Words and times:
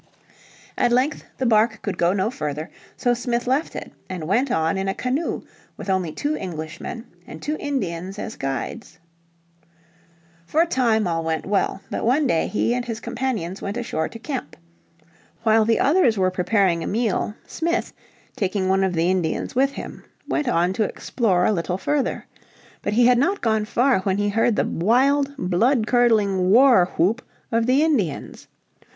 At 0.79 0.91
length 0.91 1.25
the 1.37 1.45
barque 1.45 1.83
could 1.83 1.95
go 1.95 2.11
no 2.11 2.31
further, 2.31 2.71
so 2.97 3.13
Smith 3.13 3.45
left 3.45 3.75
it, 3.75 3.91
and 4.09 4.23
went 4.27 4.49
on 4.49 4.75
in 4.75 4.87
a 4.87 4.95
canoe 4.95 5.43
with 5.77 5.91
only 5.91 6.11
two 6.11 6.35
Englishmen, 6.35 7.05
and 7.27 7.39
two 7.39 7.55
Indians 7.59 8.17
as 8.17 8.35
guides. 8.35 8.97
For 10.47 10.63
a 10.63 10.65
time 10.65 11.05
all 11.05 11.23
went 11.23 11.45
well. 11.45 11.81
But 11.91 12.03
one 12.03 12.25
day 12.25 12.47
he 12.47 12.73
and 12.73 12.83
his 12.83 12.99
companions 12.99 13.61
went 13.61 13.77
ashore 13.77 14.09
to 14.09 14.17
camp. 14.17 14.55
While 15.43 15.65
the 15.65 15.79
others 15.79 16.17
were 16.17 16.31
preparing 16.31 16.83
a 16.83 16.87
meal, 16.87 17.35
Smith, 17.45 17.93
taking 18.35 18.67
one 18.67 18.83
of 18.83 18.93
the 18.93 19.07
Indians 19.11 19.53
with 19.53 19.73
him, 19.73 20.03
went 20.27 20.47
on 20.47 20.73
to 20.73 20.83
explore 20.83 21.45
a 21.45 21.53
little 21.53 21.77
further. 21.77 22.25
But 22.81 22.93
he 22.93 23.05
had 23.05 23.19
not 23.19 23.41
gone 23.41 23.65
far 23.65 23.99
when 23.99 24.17
he 24.17 24.29
heard 24.29 24.55
the 24.55 24.65
wild, 24.65 25.37
blood 25.37 25.85
curdling 25.85 26.49
war 26.49 26.85
whoop 26.97 27.21
of 27.51 27.67
the 27.67 27.83
Indians. 27.83 28.47